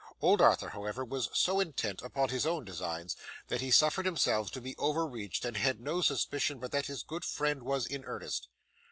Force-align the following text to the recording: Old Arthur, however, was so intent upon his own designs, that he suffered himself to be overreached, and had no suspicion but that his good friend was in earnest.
Old 0.19 0.41
Arthur, 0.41 0.69
however, 0.69 1.05
was 1.05 1.29
so 1.31 1.59
intent 1.59 2.01
upon 2.01 2.29
his 2.29 2.43
own 2.43 2.65
designs, 2.65 3.15
that 3.49 3.61
he 3.61 3.69
suffered 3.69 4.07
himself 4.07 4.49
to 4.49 4.59
be 4.59 4.75
overreached, 4.79 5.45
and 5.45 5.57
had 5.57 5.79
no 5.79 6.01
suspicion 6.01 6.57
but 6.57 6.71
that 6.71 6.87
his 6.87 7.03
good 7.03 7.23
friend 7.23 7.61
was 7.61 7.85
in 7.85 8.03
earnest. 8.05 8.47